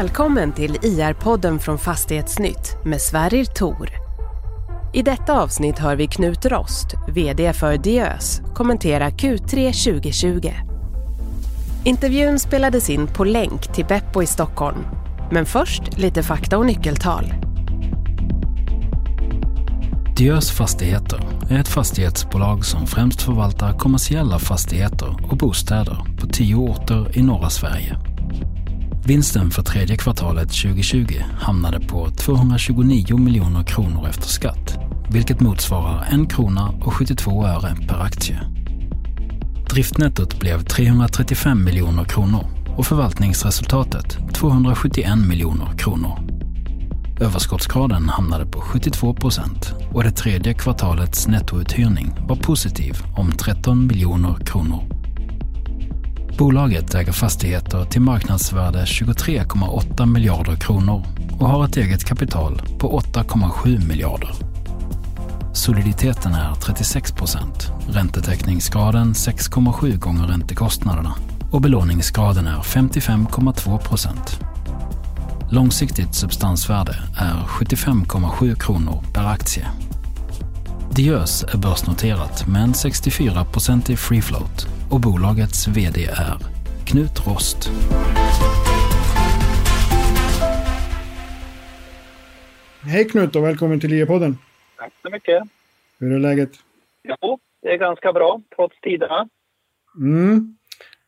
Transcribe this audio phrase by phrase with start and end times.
[0.00, 3.90] Välkommen till IR-podden från Fastighetsnytt med Sverrir Tor.
[4.92, 10.50] I detta avsnitt hör vi Knut Rost, VD för Diös, kommentera Q3 2020.
[11.84, 14.78] Intervjun spelades in på länk till Beppo i Stockholm.
[15.30, 17.34] Men först lite fakta och nyckeltal.
[20.16, 21.20] Diös Fastigheter
[21.50, 27.50] är ett fastighetsbolag som främst förvaltar kommersiella fastigheter och bostäder på tio orter i norra
[27.50, 27.96] Sverige.
[29.06, 34.78] Vinsten för tredje kvartalet 2020 hamnade på 229 miljoner kronor efter skatt,
[35.10, 38.40] vilket motsvarar 1 krona och 72 öre per aktie.
[39.70, 42.46] Driftnettot blev 335 miljoner kronor
[42.76, 46.18] och förvaltningsresultatet 271 miljoner kronor.
[47.20, 54.34] Överskottsgraden hamnade på 72 procent och det tredje kvartalets nettouthyrning var positiv om 13 miljoner
[54.44, 54.95] kronor.
[56.38, 61.04] Bolaget äger fastigheter till marknadsvärde 23,8 miljarder kronor
[61.38, 64.30] och har ett eget kapital på 8,7 miljarder.
[65.52, 71.14] Soliditeten är 36 procent, räntetäckningsgraden 6,7 gånger räntekostnaderna
[71.52, 74.40] och belåningsgraden är 55,2 procent.
[75.50, 79.66] Långsiktigt substansvärde är 75,7 kronor per aktie.
[80.90, 86.38] Diös är börsnoterat med en 64-procentig free float och bolagets VD är
[86.86, 87.70] Knut Rost.
[92.80, 94.36] Hej Knut och välkommen till IE-podden.
[94.78, 95.42] Tack så mycket.
[95.98, 96.50] Hur är läget?
[97.02, 99.28] Jo, det är ganska bra trots tiderna.
[99.98, 100.56] Mm.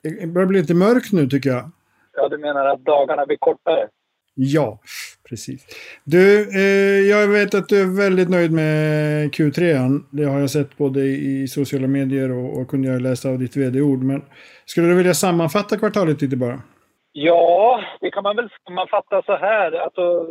[0.03, 1.71] Det börjar bli lite mörkt nu tycker jag.
[2.13, 3.89] Ja, du menar att dagarna blir kortare?
[4.35, 4.79] Ja,
[5.29, 5.67] precis.
[6.05, 10.01] Du, eh, jag vet att du är väldigt nöjd med Q3.
[10.11, 13.57] Det har jag sett både i sociala medier och, och kunde jag läsa av ditt
[13.57, 14.03] vd-ord.
[14.03, 14.23] Men
[14.65, 16.61] skulle du vilja sammanfatta kvartalet lite bara?
[17.13, 19.73] Ja, det kan man väl sammanfatta så här.
[19.73, 20.27] Alltså,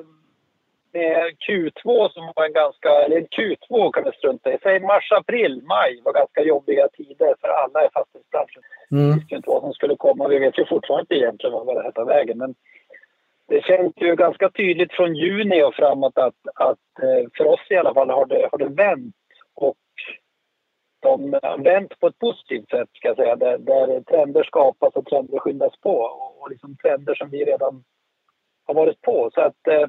[0.94, 4.57] med Q2 som var en ganska, eller Q2 kan vi strunta i.
[4.63, 8.61] Säg mars, april, maj var ganska jobbiga tider för alla i fastighetsbranschen.
[8.91, 9.19] Mm.
[9.29, 10.27] Inte vad som skulle komma.
[10.27, 12.38] Vi vet ju fortfarande inte egentligen vad det här tar vägen.
[12.38, 12.55] Men
[13.47, 17.75] det känns ju ganska tydligt från juni och framåt att, att eh, för oss i
[17.75, 19.16] alla fall har det, har det vänt.
[19.53, 19.78] Och
[21.00, 25.06] de har vänt på ett positivt sätt, ska jag säga, där, där trender skapas och
[25.06, 25.96] trender skyndas på.
[26.40, 27.84] Och liksom trender som vi redan
[28.66, 29.31] har varit på.
[29.34, 29.88] Så att eh,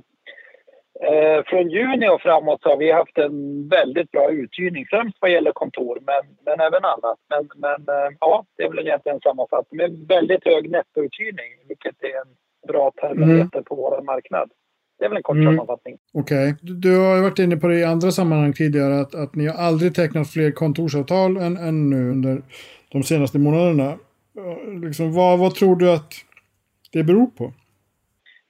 [1.10, 5.30] eh, från juni och framåt så har vi haft en väldigt bra uthyrning, främst vad
[5.30, 7.18] gäller kontor, men, men även annat.
[7.28, 12.02] Men, men eh, ja, det är väl egentligen en sammanfattning med väldigt hög nettouthyrning, vilket
[12.02, 12.36] är en
[12.68, 13.64] bra termometer mm.
[13.64, 14.50] på vår marknad.
[14.98, 15.46] Det är väl en kort mm.
[15.46, 15.98] sammanfattning.
[16.14, 16.52] Okej.
[16.52, 16.74] Okay.
[16.74, 19.94] Du har varit inne på det i andra sammanhang tidigare att, att ni har aldrig
[19.94, 22.42] tecknat fler kontorsavtal än, än nu under
[22.92, 23.98] de senaste månaderna.
[24.82, 26.12] Liksom, vad, vad tror du att
[26.92, 27.52] det beror på?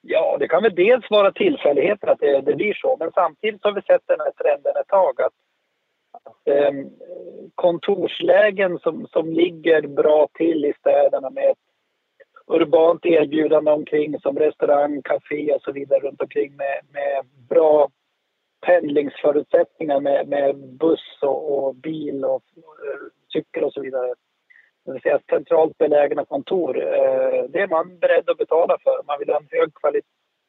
[0.00, 3.72] Ja, det kan väl dels vara tillfälligheter att det, det blir så, men samtidigt har
[3.72, 5.32] vi sett den här trenden ett tag att,
[6.12, 6.72] att eh,
[7.54, 11.67] kontorslägen som, som ligger bra till i städerna med ett
[12.48, 17.88] urbant erbjudande omkring som restaurang, café och så vidare runt omkring med, med bra
[18.66, 22.76] pendlingsförutsättningar med, med buss och, och bil och, och
[23.32, 24.14] cykel och så vidare.
[24.84, 26.78] Det vill säga centralt belägna kontor.
[26.78, 29.02] Eh, det är man beredd att betala för.
[29.06, 30.00] Man vill ha en hög, kvali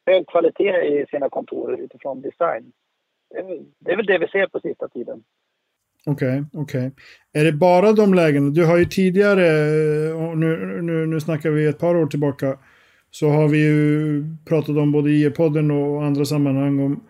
[0.05, 2.71] hög kvalitet i sina kontor utifrån design.
[3.29, 5.23] Det är, det är väl det vi ser på sista tiden.
[6.11, 6.87] Okej, okay, okej.
[6.87, 6.91] Okay.
[7.33, 8.49] Är det bara de lägena?
[8.49, 9.47] Du har ju tidigare,
[10.07, 12.57] eh, och nu, nu, nu snackar vi ett par år tillbaka,
[13.11, 17.03] så har vi ju pratat om både i podden och andra sammanhang om,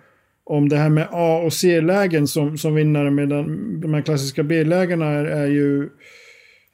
[0.43, 5.05] om det här med A och C-lägen som, som vinnare medan de här klassiska B-lägena
[5.05, 5.89] är, är ju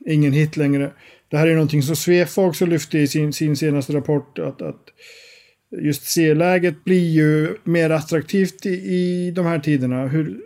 [0.06, 0.92] ingen hit längre.
[1.30, 4.84] Det här är någonting som Svefa också lyfte i sin, sin senaste rapport att, att
[5.82, 10.08] just C-läget blir ju mer attraktivt i, i de här tiderna.
[10.08, 10.38] Hur,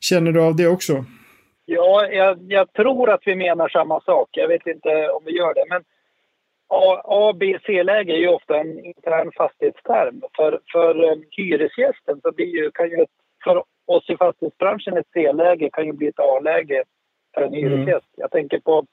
[0.00, 1.04] Känner du av det också?
[1.64, 4.28] Ja, jag, jag, tror att vi menar samma sak.
[4.32, 5.64] Jag vet inte om vi gör det.
[5.68, 5.82] Men
[6.68, 10.22] A, A B, C-läge är ju ofta en intern fastighetsterm.
[10.36, 13.06] För, för um, hyresgästen så blir ju, kan ju
[13.44, 16.84] för oss i fastighetsbranschen ett C-läge kan ju bli ett A-läge
[17.34, 17.60] för en mm.
[17.60, 18.06] hyresgäst.
[18.16, 18.16] Mm.
[18.16, 18.86] Jag tänker på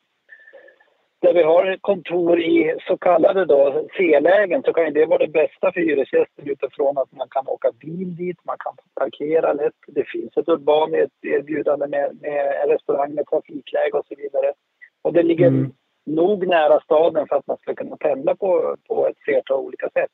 [1.23, 5.71] där vi har kontor i så kallade då C-lägen så kan det vara det bästa
[5.71, 9.81] för hyresgästen utifrån att man kan åka bil dit, man kan parkera lätt.
[9.87, 14.53] Det finns ett urban erbjudande med, med restaurang med trafikläge och så vidare.
[15.01, 15.71] Och det ligger mm.
[16.05, 20.11] nog nära staden för att man ska kunna pendla på, på ett flertal olika sätt.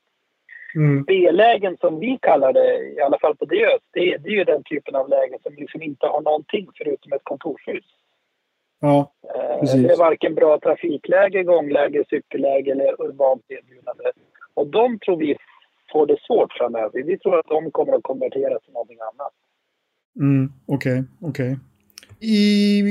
[0.76, 1.04] Mm.
[1.04, 4.64] B-lägen som vi kallar det, i alla fall på Diös, det, det är ju den
[4.64, 7.86] typen av lägen som liksom inte har någonting förutom ett kontorshus.
[8.80, 9.88] Ja, eh, precis.
[9.88, 14.04] Det är varken bra trafikläge, gångläge, cykelläge eller urbant erbjudande.
[14.54, 15.38] Och de tror vi
[15.92, 17.04] får det svårt framöver.
[17.04, 19.34] Vi tror att de kommer att konverteras till någonting annat.
[20.20, 21.30] Mm, Okej, okay.
[21.30, 21.56] Okay.
[22.20, 22.82] I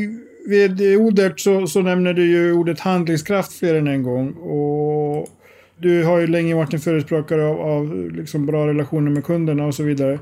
[0.48, 4.32] vd-ordet så, så nämner du ju ordet handlingskraft fler än en gång.
[4.32, 5.28] Och
[5.76, 9.74] du har ju länge varit en förespråkare av, av liksom bra relationer med kunderna och
[9.74, 10.18] så vidare.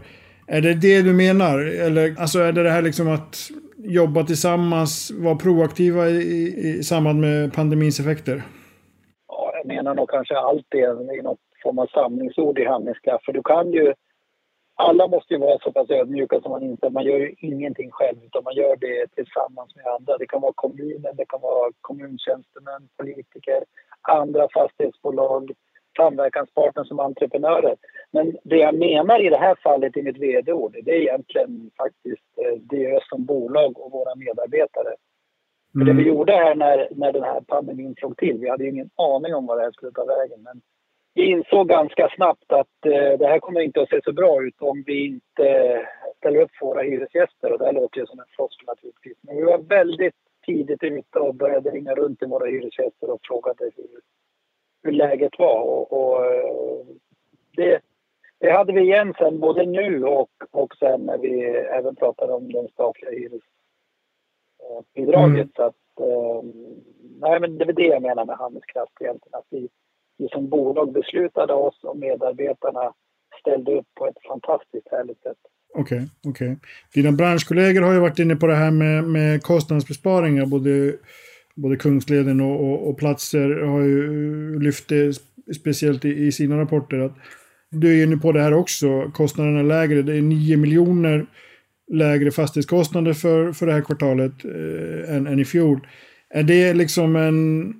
[0.46, 1.58] Är det det du menar?
[1.58, 6.82] Eller alltså är det det här liksom att jobba tillsammans, vara proaktiva i, i, i
[6.82, 8.42] samband med pandemins effekter?
[9.28, 10.78] Ja, jag menar nog kanske allt det
[11.18, 13.24] i något form av samlingsord i handlingskraft.
[13.24, 13.94] För du kan ju
[14.78, 18.18] alla måste ju vara så pass ödmjuka som man inte man gör ju ingenting själv
[18.24, 20.18] utan man gör det tillsammans med andra.
[20.18, 23.64] Det kan vara kommunen, det kan vara kommuntjänstemän, politiker,
[24.02, 25.52] andra fastighetsbolag,
[25.96, 27.76] samverkanspartner som entreprenörer.
[28.10, 32.30] Men det jag menar i det här fallet i mitt vd-ord, det är egentligen faktiskt
[32.36, 34.94] eh, DÖ som bolag och våra medarbetare.
[35.74, 35.86] Mm.
[35.86, 38.70] För det vi gjorde här när, när den här pandemin slog till, vi hade ju
[38.70, 40.42] ingen aning om vad det här skulle ta vägen.
[40.42, 40.60] Men
[41.14, 44.60] vi insåg ganska snabbt att eh, det här kommer inte att se så bra ut
[44.60, 45.80] om vi inte
[46.16, 47.52] ställer upp för våra hyresgäster.
[47.52, 49.18] Och det här låter ju som en floskel naturligtvis.
[49.20, 50.14] Men vi var väldigt
[50.46, 54.00] tidigt ute och började ringa runt till våra hyresgäster och frågade hur,
[54.86, 55.62] hur läget var.
[55.62, 56.20] Och, och
[57.56, 57.80] det,
[58.38, 61.40] det, hade vi igen sen, både nu och, och sen när vi
[61.78, 65.36] även pratade om det statliga hyresbidraget.
[65.36, 65.48] Mm.
[65.56, 66.42] Så att, eh,
[67.20, 69.38] nej, men det är det jag menar med handlingskraft egentligen.
[69.38, 69.68] Att vi,
[70.18, 72.92] vi som bolag beslutade oss och medarbetarna
[73.40, 75.36] ställde upp på ett fantastiskt härligt sätt.
[75.74, 76.52] Okej, okay, okej.
[76.52, 76.56] Okay.
[76.94, 80.92] Dina branschkollegor har ju varit inne på det här med, med kostnadsbesparingar, både,
[81.56, 85.18] både Kungsleden och, och, och platser har ju lyft det
[85.56, 86.98] speciellt i, i, sina rapporter.
[86.98, 87.16] att
[87.70, 90.02] Du är inne på det här också, kostnaderna är lägre.
[90.02, 91.26] Det är 9 miljoner
[91.92, 95.86] lägre fastighetskostnader för, för det här kvartalet eh, än, än i fjol.
[96.30, 97.74] Är det liksom en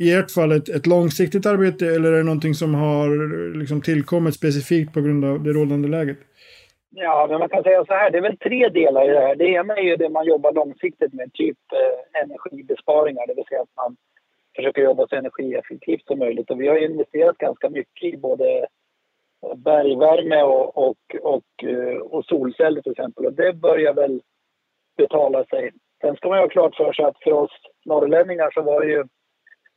[0.00, 4.34] i ert fall ett, ett långsiktigt arbete eller är det någonting som har liksom tillkommit
[4.34, 6.18] specifikt på grund av det rådande läget?
[6.94, 9.34] Ja, men man kan säga så här, det är väl tre delar i det här.
[9.34, 13.62] Det ena är ju det man jobbar långsiktigt med, typ eh, energibesparingar, det vill säga
[13.62, 13.96] att man
[14.56, 16.50] försöker jobba så energieffektivt som möjligt.
[16.50, 18.66] Och vi har investerat ganska mycket i både
[19.56, 23.26] bergvärme och, och, och, eh, och solceller till exempel.
[23.26, 24.20] Och det börjar väl
[24.96, 25.70] betala sig.
[26.00, 27.50] Sen ska man ju ha klart för sig att för oss
[27.84, 29.04] norrlänningar så var det ju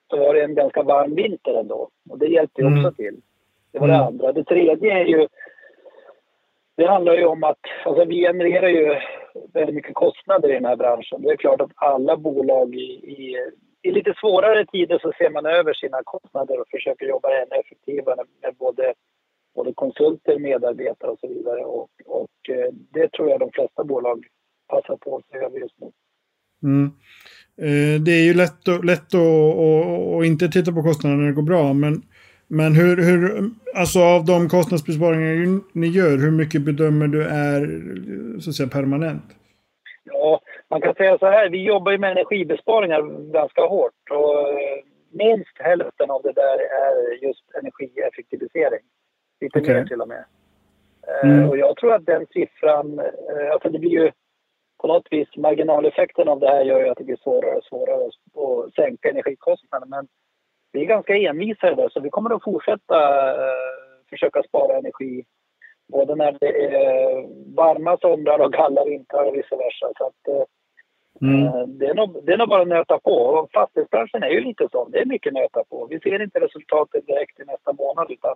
[0.09, 1.89] så var det en ganska varm vinter ändå.
[2.09, 2.93] Och det hjälpte ju också mm.
[2.93, 3.21] till.
[3.71, 4.07] Det var det mm.
[4.07, 4.31] andra.
[4.31, 5.27] Det tredje är ju...
[6.77, 8.95] Det handlar ju om att alltså vi genererar ju
[9.53, 11.21] väldigt mycket kostnader i den här branschen.
[11.21, 13.35] Det är klart att alla bolag i, i,
[13.81, 18.23] i lite svårare tider så ser man över sina kostnader och försöker jobba ännu effektivare
[18.41, 18.93] med både,
[19.55, 21.61] både konsulter, medarbetare och så vidare.
[21.65, 24.25] Och, och eh, det tror jag de flesta bolag
[24.67, 25.91] passar på att se över just nu.
[26.63, 26.91] Mm.
[27.61, 31.73] Eh, det är ju lätt, lätt att inte titta på kostnaderna när det går bra,
[31.73, 32.01] men,
[32.47, 37.61] men hur, hur, alltså av de kostnadsbesparingar ni gör, hur mycket bedömer du är
[38.39, 39.23] så att säga, permanent?
[40.03, 44.79] Ja, man kan säga så här, vi jobbar ju med energibesparingar ganska hårt och eh,
[45.11, 48.83] minst hälften av det där är just energieffektivisering.
[49.41, 49.75] Lite okay.
[49.75, 50.25] mer till och med.
[51.07, 51.49] Eh, mm.
[51.49, 53.01] Och jag tror att den siffran,
[53.51, 54.11] alltså det blir ju
[54.81, 58.05] på något vis marginaleffekten av det här gör ju att det blir svårare och svårare
[58.05, 59.95] att sänka energikostnaderna.
[59.95, 60.07] Men
[60.75, 62.97] vi är ganska envisa i det, så vi kommer att fortsätta
[63.31, 63.65] uh,
[64.09, 65.23] försöka spara energi
[65.87, 69.87] både när det är varma somrar och kalla vintrar och vice versa.
[69.97, 70.43] Så att, uh,
[71.21, 71.77] mm.
[71.77, 73.15] det, är nog, det är nog bara att nöta på.
[73.15, 74.91] Och fastighetsbranschen är ju lite sån.
[74.91, 75.87] Det är mycket nöta på.
[75.89, 78.35] Vi ser inte resultatet direkt i nästa månad utan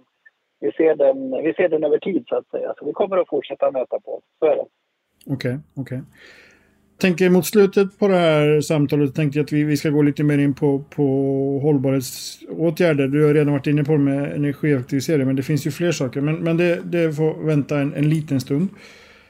[0.60, 2.74] vi ser den, vi ser den över tid så att säga.
[2.78, 4.22] Så vi kommer att fortsätta nöta på.
[4.40, 4.66] Så är det.
[5.26, 5.98] Okej, okay, okej.
[5.98, 6.00] Okay
[7.00, 10.24] tänker mot slutet på det här samtalet tänkte jag att vi, vi ska gå lite
[10.24, 11.04] mer in på, på
[11.64, 13.08] hållbarhetsåtgärder.
[13.08, 16.22] Du har redan varit inne på det med energieffektivisering, men det finns ju fler saker.
[16.22, 18.68] Men, men det, det får vänta en, en liten stund.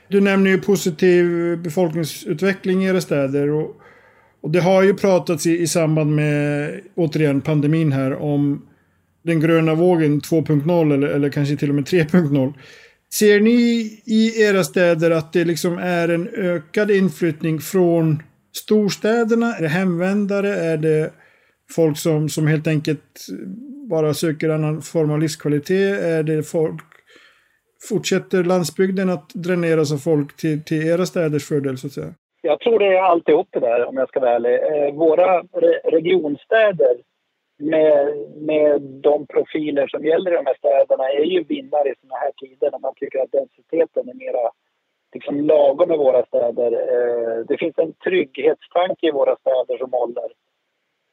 [0.07, 3.49] Du nämner ju positiv befolkningsutveckling i era städer.
[3.49, 3.75] Och,
[4.41, 8.65] och det har ju pratats i, i samband med, återigen, pandemin här om
[9.23, 12.53] den gröna vågen 2.0 eller, eller kanske till och med 3.0.
[13.13, 13.51] Ser ni
[14.05, 18.23] i era städer att det liksom är en ökad inflyttning från
[18.55, 19.55] storstäderna?
[19.55, 20.49] Är det hemvändare?
[20.49, 21.13] Är det
[21.75, 23.27] folk som, som helt enkelt
[23.89, 26.01] bara söker annan form av livskvalitet?
[26.03, 26.81] Är det folk...
[27.89, 32.13] Fortsätter landsbygden att dräneras av folk till, till era städers fördel så att säga?
[32.41, 34.53] Jag tror det är alltihop det där om jag ska vara ärlig.
[34.53, 35.41] Eh, våra
[35.83, 36.95] regionstäder
[37.59, 42.15] med, med de profiler som gäller i de här städerna är ju vinnare i såna
[42.15, 44.51] här tider när man tycker att densiteten är mera
[45.13, 46.71] liksom lagom i våra städer.
[46.71, 50.29] Eh, det finns en trygghetstanke i våra städer som håller.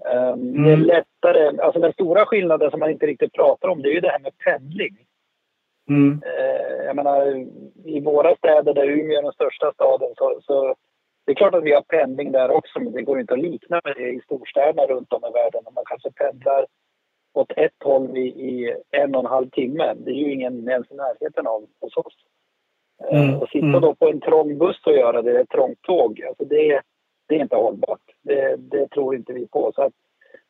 [0.05, 0.65] Eh, mm.
[0.65, 3.95] Det är lättare, alltså den stora skillnaden som man inte riktigt pratar om det är
[3.95, 4.97] ju det här med pendling.
[5.89, 6.23] Mm.
[6.27, 7.47] Eh, jag menar,
[7.85, 10.75] i våra städer där Umeå är den största staden så, så
[11.27, 13.81] det är klart att vi har pendling där också, men det går inte att likna
[13.85, 15.63] med det i storstäderna runt om i världen.
[15.75, 16.67] Man kanske pendlar
[17.33, 19.95] åt ett håll i, i en och en halv timme.
[19.97, 22.15] Det är ju ingen ens i närheten av hos oss.
[23.05, 23.41] Eh, mm.
[23.41, 23.81] Och sitta mm.
[23.81, 26.81] då på en trång buss och göra det, ett trångt tåg, alltså det,
[27.29, 28.01] det är inte hållbart.
[28.23, 29.73] Det, det, tror inte vi på.
[29.75, 29.93] Så att,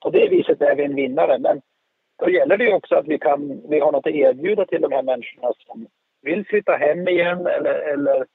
[0.03, 1.39] på det viset är vi en vinnare.
[1.39, 1.61] Men
[2.19, 5.03] då gäller det också att vi, kan, vi har något att erbjuda till de här
[5.03, 5.87] människorna som
[6.23, 8.27] vill flytta hem igen eller, eller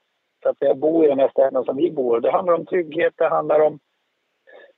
[0.42, 2.20] så att säga, bo i de här städerna som vi bor.
[2.20, 3.78] Det handlar om trygghet, det handlar om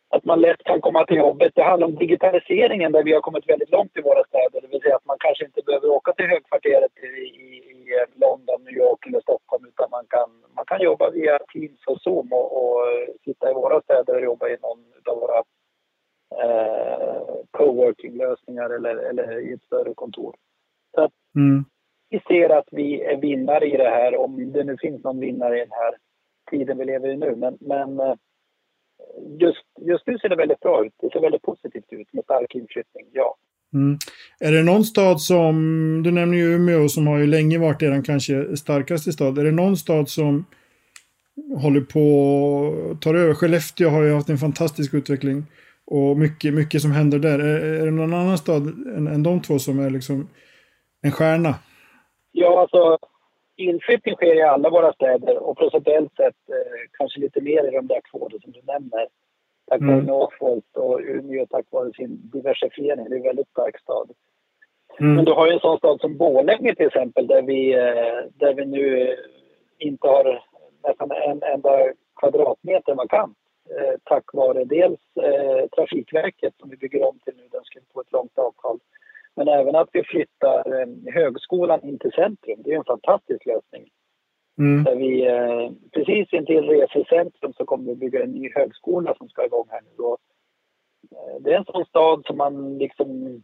[0.09, 1.53] att man lätt kan komma till jobbet.
[1.55, 4.61] Det handlar om digitaliseringen där vi har kommit väldigt långt i våra städer.
[4.61, 8.65] Det vill säga att man kanske inte behöver åka till högkvarteret i, i, i London,
[8.65, 12.49] New York eller Stockholm utan man kan, man kan jobba via Teams och Zoom och,
[12.63, 12.79] och
[13.25, 15.39] sitta i våra städer och jobba i någon av våra
[16.43, 20.35] eh, coworking-lösningar eller, eller i ett större kontor.
[20.95, 21.65] Så att mm
[22.15, 25.57] vi ser att vi är vinnare i det här, om det nu finns någon vinnare
[25.57, 25.95] i den här
[26.51, 27.37] tiden vi lever i nu.
[27.37, 28.15] Men, men eh,
[29.41, 30.93] just, just nu ser det väldigt bra ut.
[31.01, 33.37] Det ser väldigt positivt ut med stark inflyttning, ja.
[33.73, 33.99] Mm.
[34.41, 35.55] Är det någon stad som,
[36.05, 39.39] du nämner ju Umeå som har ju länge varit den kanske starkaste stad.
[39.39, 40.45] Är det någon stad som
[41.63, 43.35] håller på tar över?
[43.35, 45.45] Skellefteå har ju haft en fantastisk utveckling
[45.87, 47.39] och mycket, mycket som händer där.
[47.39, 48.63] Är, är det någon annan stad
[48.97, 50.29] än, än de två som är liksom
[51.03, 51.55] en stjärna?
[52.37, 52.99] Ja, alltså
[53.57, 57.87] inflyttning sker i alla våra städer och procentuellt sett eh, kanske lite mer i de
[57.87, 59.07] där två som du nämner.
[59.67, 60.07] Tack vare mm.
[60.07, 63.05] Northvolt och Umeå tack vare sin diversifiering.
[63.09, 64.11] Det är en väldigt stark stad.
[65.01, 65.15] Mm.
[65.15, 68.55] Men du har ju en sån stad som Borlänge till exempel där vi, eh, där
[68.55, 69.17] vi nu
[69.79, 70.45] inte har
[70.83, 73.39] nästan en enda kvadratmeter vakant.
[73.71, 78.01] Eh, tack vare dels eh, Trafikverket som vi bygger om till nu, den ska få
[78.01, 78.79] ett långt avtal.
[79.37, 83.91] Men även att vi flyttar eh, högskolan in till centrum, det är en fantastisk lösning.
[84.59, 84.85] Mm.
[84.85, 89.45] Där vi, eh, precis intill resecentrum så kommer vi bygga en ny högskola som ska
[89.45, 90.05] igång här nu.
[90.05, 90.19] Och,
[91.11, 93.43] eh, det är en sån stad som man liksom,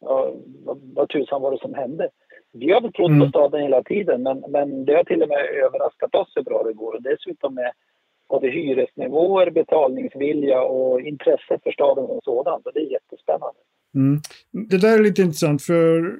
[0.00, 0.32] ja,
[0.64, 2.10] vad, vad tusan var det som hände?
[2.52, 3.20] Vi har väl trott mm.
[3.20, 6.62] på staden hela tiden men, men det har till och med överraskat oss hur bra
[6.62, 6.94] det går.
[6.94, 7.72] Och dessutom med
[8.28, 12.62] både hyresnivåer, betalningsvilja och intresse för staden som sådan.
[12.62, 13.60] Så det är jättespännande.
[13.94, 14.20] Mm.
[14.68, 16.14] Det där är lite intressant för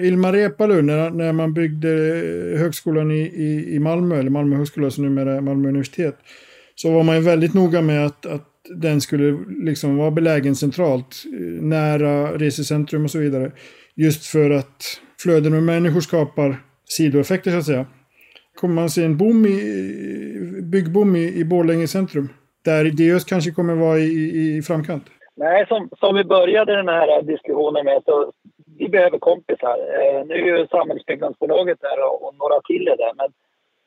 [0.00, 1.88] Ilmar Reepalu, när, när man byggde
[2.58, 6.16] högskolan i, i, i Malmö, eller Malmö högskola som numera är Malmö universitet,
[6.74, 11.24] så var man ju väldigt noga med att, att den skulle liksom vara belägen centralt,
[11.32, 13.52] eh, nära resecentrum och så vidare.
[13.94, 16.56] Just för att flöden av människor skapar
[16.88, 17.86] sidoeffekter så att säga.
[18.54, 22.28] Kommer man se en boom i, byggboom i, i Borlänge centrum?
[22.64, 25.04] Där Ideos kanske kommer vara i, i framkant?
[25.38, 28.32] Nej, som, som vi började den här diskussionen med så
[28.78, 29.78] vi behöver kompisar.
[29.78, 33.12] Eh, nu är ju Samhällsbyggnadsbolaget där och, och några till är där.
[33.16, 33.32] Men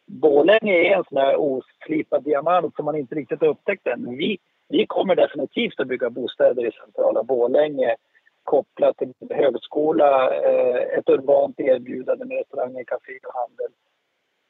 [0.05, 4.17] Borlänge är en sån här oslipad diamant som man inte riktigt har upptäckt än.
[4.17, 4.37] Vi,
[4.69, 7.95] vi kommer definitivt att bygga bostäder i centrala Borlänge
[8.43, 13.71] kopplat till högskola, eh, ett urbant erbjudande med restauranger, kafé och handel.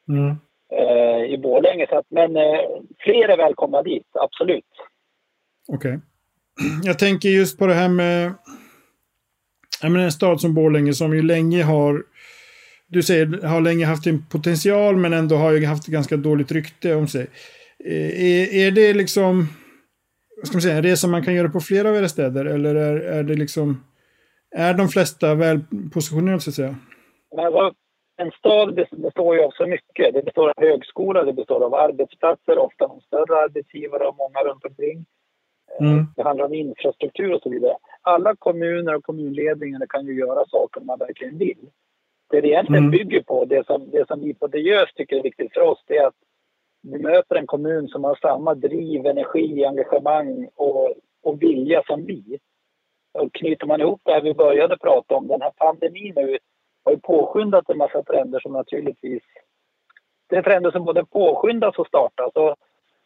[0.10, 0.36] Mm.
[0.72, 1.88] Eh, I Borlänge.
[1.90, 2.62] Så att, men eh,
[3.00, 4.66] fler är välkomna dit, absolut.
[5.68, 5.90] Okej.
[5.90, 6.11] Okay.
[6.84, 8.34] Jag tänker just på det här med
[9.84, 12.04] menar, en stad som Borlänge som ju länge har
[12.88, 16.52] du säger har länge haft en potential men ändå har ju haft ett ganska dåligt
[16.52, 17.28] rykte om sig.
[17.86, 19.48] Eh, är, är det liksom
[20.38, 22.76] vad ska man säga, en resa man kan göra på flera av era städer eller
[22.76, 23.84] är, är det liksom
[24.56, 25.60] är de flesta väl
[25.94, 26.76] positionerade så att säga?
[27.38, 27.74] Alltså,
[28.18, 30.14] en stad består ju av så mycket.
[30.14, 34.66] Det består av högskola, det består av arbetsplatser, ofta de större arbetsgivare och många runt
[34.66, 35.06] omkring.
[35.82, 36.06] Mm.
[36.16, 37.78] Det handlar om infrastruktur och så vidare.
[38.02, 41.70] Alla kommuner och kommunledningar kan ju göra saker om man verkligen vill.
[42.30, 42.92] Det det egentligen mm.
[42.92, 45.98] bygger på, det som, det som vi på Diös tycker är viktigt för oss, det
[45.98, 46.16] är att
[46.82, 52.40] vi möter en kommun som har samma driv, energi, engagemang och, och vilja som vi.
[53.14, 56.38] Och knyter man ihop det här vi började prata om, den här pandemin nu
[56.84, 59.24] har ju påskyndat en massa trender som naturligtvis...
[60.30, 62.32] Det är trender som både påskyndas och startas.
[62.34, 62.56] Och,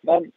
[0.01, 0.31] men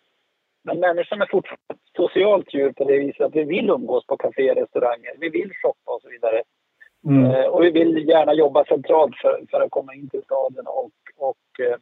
[0.63, 4.17] men människan är fortfarande ett socialt djur på det viset att vi vill umgås på
[4.17, 6.43] kaféer, restauranger, vi vill shoppa och så vidare.
[7.07, 7.31] Mm.
[7.31, 10.91] Eh, och vi vill gärna jobba centralt för, för att komma in till staden och,
[11.17, 11.77] och eh,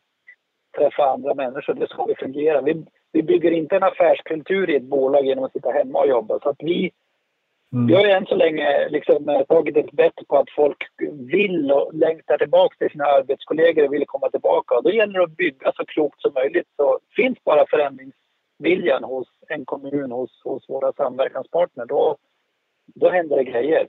[0.78, 1.74] träffa andra människor.
[1.74, 2.62] Det så vi fungerar.
[2.62, 6.38] Vi, vi bygger inte en affärskultur i ett bolag genom att sitta hemma och jobba.
[6.42, 6.90] Så att vi,
[7.72, 7.86] mm.
[7.86, 10.76] vi har än så länge liksom, eh, tagit ett bett på att folk
[11.32, 14.74] vill och längtar tillbaka till sina arbetskollegor och vill komma tillbaka.
[14.74, 16.68] Och då gäller det att bygga så klokt som möjligt.
[16.76, 18.14] Så finns bara förändrings
[18.58, 22.16] viljan hos en kommun, hos, hos våra samverkanspartner, då,
[22.94, 23.86] då händer det grejer.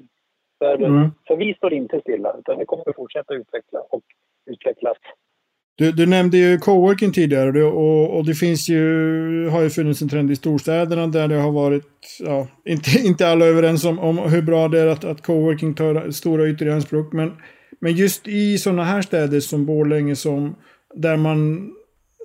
[0.60, 1.12] För, Mm.
[1.28, 4.04] för vi står inte stilla, utan vi kommer att fortsätta utveckla och
[4.46, 4.98] utvecklas.
[5.78, 10.10] Du, du nämnde ju coworking tidigare och, och det finns ju, har ju funnits en
[10.10, 14.42] trend i storstäderna där det har varit, ja, inte, inte alla överens om, om hur
[14.42, 17.14] bra det är att, att coworking tar stora ytor i anspråk.
[17.14, 17.32] Men,
[17.80, 20.56] men just i sådana här städer som Borlänge som,
[20.94, 21.72] där man,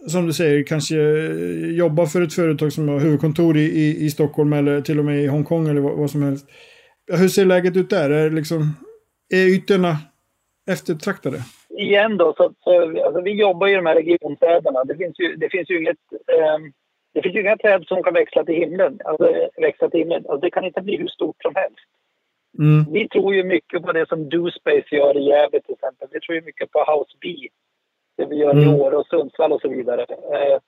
[0.07, 0.97] som du säger, kanske
[1.73, 5.23] jobbar för ett företag som har huvudkontor i, i, i Stockholm eller till och med
[5.23, 6.47] i Hongkong eller vad, vad som helst.
[7.13, 8.11] Hur ser läget ut där?
[8.11, 8.77] Är, liksom,
[9.35, 9.97] är ytorna
[10.71, 11.43] eftertraktade?
[11.79, 14.85] igen då, så, så alltså, vi jobbar i de här regionstäderna.
[14.85, 16.03] Det finns ju, det finns ju inget...
[16.27, 16.73] ehm,
[17.15, 19.01] det finns ju inga träd som kan växla till himlen.
[19.05, 20.25] Alltså, växa till himlen.
[20.29, 21.89] Alltså, det kan inte bli hur stort som helst.
[22.59, 22.93] Mm.
[22.93, 26.09] Vi tror ju mycket på det som DoSpace gör i Gävle till exempel.
[26.13, 27.29] Vi tror ju mycket på House B.
[28.17, 28.65] Det vi gör Mm.
[28.65, 30.03] i Åre och Sundsvall och så vidare.
[30.09, 30.59] Eh,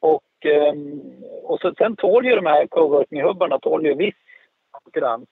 [0.00, 1.00] och, ehm,
[1.42, 4.14] och så, sen tål ju de här coworking-hubbarna tål ju viss
[4.70, 5.28] konkurrens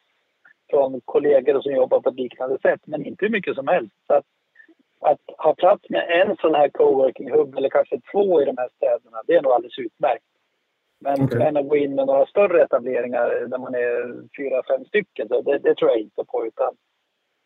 [0.71, 3.97] från kollegor som jobbar på ett liknande sätt, men inte hur mycket som helst.
[4.07, 4.25] Så att,
[5.01, 9.23] att ha plats med en sån här coworking-hubb eller kanske två i de här städerna,
[9.27, 10.25] det är nog alldeles utmärkt.
[11.01, 11.39] Men, Okej.
[11.39, 15.43] men att gå in med några större etableringar där man är fyra, fem stycken, det,
[15.43, 16.47] det, det tror jag inte på.
[16.47, 16.75] Utan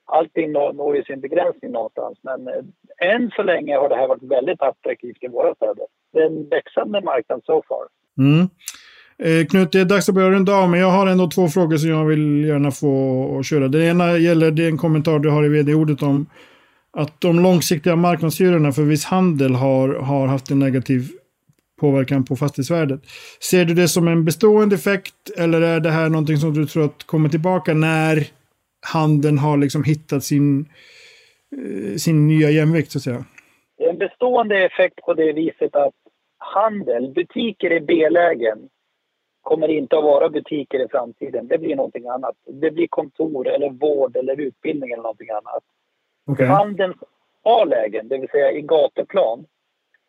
[0.06, 2.18] allting når, når ju sin begränsning någonstans.
[2.22, 5.86] Men eh, än så länge har det här varit väldigt attraktivt i våra städer.
[6.12, 7.84] Det är en växande marknad so far.
[8.18, 8.48] Mm.
[9.18, 11.76] Eh, Knut, det är dags att börja runda av, men jag har ändå två frågor
[11.76, 13.68] som jag vill gärna få köra.
[13.68, 16.26] Den ena gäller det en kommentar du har i vd-ordet om
[16.92, 21.02] att de långsiktiga marknadshyrorna för viss handel har, har haft en negativ
[21.80, 23.00] påverkan på fastighetsvärdet.
[23.50, 26.84] Ser du det som en bestående effekt eller är det här någonting som du tror
[26.84, 28.26] att kommer tillbaka när
[28.94, 30.68] handeln har liksom hittat sin,
[31.56, 33.24] eh, sin nya jämvikt så att säga?
[33.76, 35.94] En bestående effekt på det viset att
[36.38, 38.68] handel, butiker i B-lägen
[39.42, 41.48] kommer inte att vara butiker i framtiden.
[41.48, 42.36] Det blir någonting annat.
[42.46, 45.64] Det blir kontor eller vård eller utbildning eller någonting annat.
[46.26, 46.46] Okej.
[46.46, 46.96] Handelns
[47.42, 49.46] A-lägen, det vill säga i gatuplan,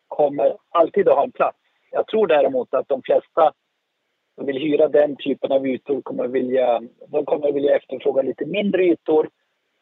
[0.08, 1.58] kommer alltid att ha en plats.
[1.90, 3.52] Jag tror däremot att de flesta
[4.38, 8.46] som vill hyra den typen av ytor kommer vilja, de kommer att vilja efterfråga lite
[8.46, 9.28] mindre ytor,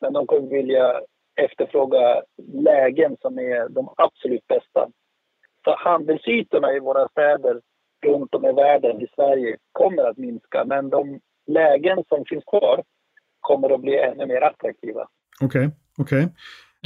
[0.01, 1.01] men de kommer att vilja
[1.37, 4.89] efterfråga lägen som är de absolut bästa.
[5.65, 7.61] Så handelsytorna i våra städer
[8.07, 10.65] runt om i världen, i Sverige, kommer att minska.
[10.65, 12.83] Men de lägen som finns kvar
[13.41, 15.09] kommer att bli ännu mer attraktiva.
[15.41, 16.29] Okej, okej.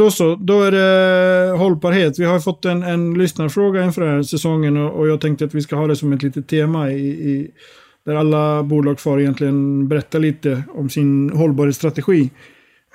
[0.00, 2.18] Då så, då är det hållbarhet.
[2.18, 5.54] Vi har fått en, en lyssnarfråga inför den här säsongen och, och jag tänkte att
[5.54, 7.50] vi ska ha det som ett litet tema i, i,
[8.06, 12.30] där alla bolag får egentligen berätta lite om sin hållbarhetsstrategi.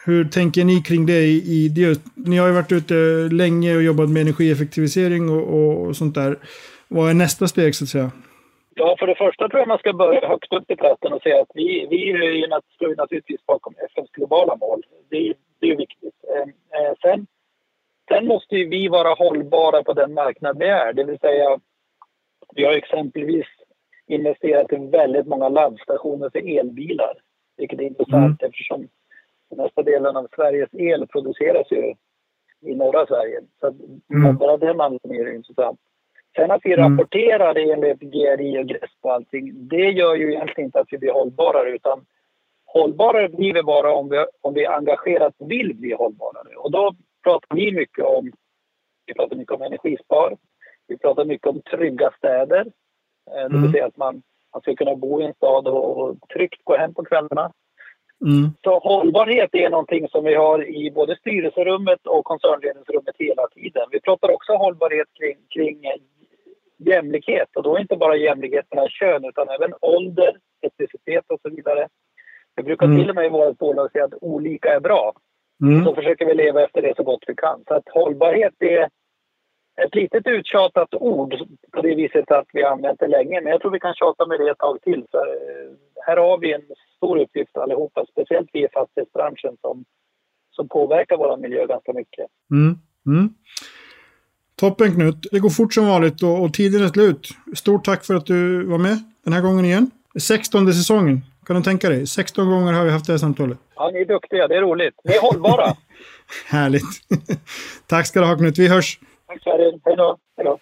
[0.05, 2.01] Hur tänker ni kring det i, i det?
[2.15, 2.93] Ni har ju varit ute
[3.31, 6.37] länge och jobbat med energieffektivisering och, och, och sånt där.
[6.87, 8.11] Vad är nästa steg så att säga?
[8.75, 11.41] Ja, för det första tror jag man ska börja högt upp i tratten och säga
[11.41, 12.47] att vi, vi är ju
[12.97, 14.81] naturligtvis bakom FNs globala mål.
[15.09, 16.17] Det, är- det är viktigt.
[16.33, 16.47] Eh,
[16.79, 17.27] eh, sen,
[18.09, 20.93] sen måste ju vi vara hållbara på den marknad vi är.
[20.93, 21.59] Det vill säga,
[22.55, 23.45] vi har exempelvis
[24.07, 27.13] investerat i väldigt många laddstationer för elbilar.
[27.57, 28.87] Vilket är intressant eftersom
[29.49, 31.93] den mesta delen av Sveriges el produceras ju
[32.61, 33.41] i norra Sverige.
[33.59, 33.67] Så
[34.13, 34.37] Mm.
[34.37, 35.79] bara den anledningen är det intressant.
[36.35, 36.83] Sen att vi Mm.
[36.83, 41.11] rapporterar enligt GRI och GRESP och allting, det gör ju egentligen inte att vi blir
[41.11, 42.05] hållbarare utan
[42.65, 46.55] hållbarare blir vi bara om vi, om vi engagerat vill bli hållbarare.
[46.55, 48.31] Och då pratar vi mycket om,
[49.05, 50.37] vi pratar mycket om energispar,
[50.87, 52.65] vi pratar mycket om trygga städer.
[53.31, 53.61] Eh, Det Mm.
[53.61, 54.21] vill säga att man,
[54.53, 57.51] man ska kunna bo i en stad och, och tryggt gå hem på kvällarna.
[58.21, 58.49] Mm.
[58.63, 63.87] Så hållbarhet är någonting som vi har i både styrelserummet och koncernledningsrummet hela tiden.
[63.91, 65.95] Vi pratar också hållbarhet kring, kring eh,
[66.77, 71.87] jämlikhet och då inte bara jämlikhet mellan kön utan även ålder, etnicitet och så vidare.
[72.55, 72.99] Vi brukar Mm.
[72.99, 75.13] till och med i vårt bolag säga att olika är bra.
[75.61, 75.85] Mm.
[75.85, 77.63] Så försöker vi leva efter det så gott vi kan.
[77.67, 78.89] Så att hållbarhet är
[79.83, 81.33] ett litet uttjatat ord
[81.71, 83.41] på det viset att vi har använt det länge.
[83.41, 85.05] Men jag tror vi kan tjata med det ett tag till.
[85.11, 85.71] För eh,
[86.05, 86.61] här har vi en
[86.97, 88.05] stor uppgift allihopa.
[88.11, 89.85] Speciellt vi i fastighetsbranschen som,
[90.51, 92.25] som påverkar vår miljö ganska mycket.
[92.51, 92.77] Mm.
[93.05, 93.29] Mm.
[94.55, 95.27] Toppen Knut.
[95.31, 97.29] Det går fort som vanligt och, och tiden är slut.
[97.55, 99.91] Stort tack för att du var med den här gången igen.
[100.19, 101.21] 16 säsongen.
[101.45, 102.07] Kan du tänka dig?
[102.07, 103.57] 16 gånger har vi haft det här samtalet.
[103.75, 104.47] Ja, ni är duktiga.
[104.47, 104.93] Det är roligt.
[105.03, 105.73] Ni är hållbara.
[106.47, 106.83] Härligt.
[107.87, 108.57] tack ska du ha Knut.
[108.59, 108.99] Vi hörs.
[109.27, 109.79] Tack Sverige.
[109.85, 110.17] Hej då.
[110.37, 110.59] Hej då.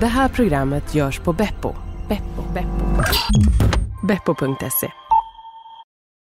[0.00, 1.74] Det här programmet görs på Beppo.
[2.08, 2.42] Beppo.
[2.54, 3.02] Beppo.
[4.06, 5.05] Beppo.se